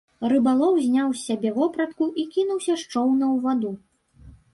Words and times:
Рыбалоў 0.31 0.77
зняў 0.85 1.09
з 1.17 1.19
сябе 1.27 1.51
вопратку 1.57 2.07
і 2.23 2.25
кінуўся 2.37 2.73
з 2.85 2.87
чоўна 2.95 3.25
ў 3.33 3.37
ваду. 3.45 3.71